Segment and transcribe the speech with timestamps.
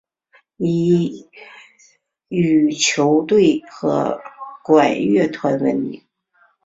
[0.57, 1.29] 以
[2.29, 4.19] 羽球队和
[4.63, 6.01] 管乐团闻名。